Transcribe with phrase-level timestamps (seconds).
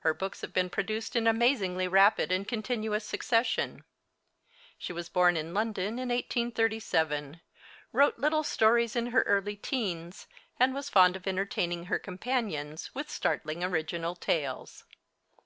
[0.00, 3.84] Her books have been produced in amazingly rapid and continuous succession.
[4.76, 7.40] She was born in London in 1837,
[7.90, 10.26] wrote little stories in her early teens,
[10.60, 14.84] and was fond of entertaining her companions with startling original tales.